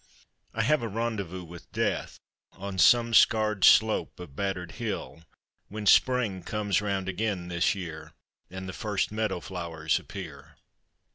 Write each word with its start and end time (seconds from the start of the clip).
I 0.55 0.63
have 0.63 0.81
a 0.81 0.87
rendezvous 0.87 1.43
with 1.43 1.71
Death 1.71 2.17
On 2.53 2.79
some 2.79 3.13
scarred 3.13 3.63
slope 3.63 4.19
of 4.19 4.35
battered 4.35 4.71
hill, 4.81 5.21
When 5.67 5.85
Spring 5.85 6.41
comes 6.41 6.81
round 6.81 7.07
again 7.07 7.49
this 7.49 7.75
year 7.75 8.11
And 8.49 8.67
the 8.67 8.73
first 8.73 9.11
meadow 9.11 9.41
flowers 9.41 9.99
appear. 9.99 10.55